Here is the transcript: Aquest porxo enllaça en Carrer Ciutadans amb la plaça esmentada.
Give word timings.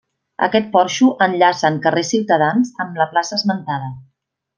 Aquest 0.45 0.69
porxo 0.75 1.09
enllaça 1.25 1.69
en 1.69 1.77
Carrer 1.85 2.03
Ciutadans 2.13 2.73
amb 2.87 2.97
la 3.03 3.07
plaça 3.13 3.39
esmentada. 3.41 3.93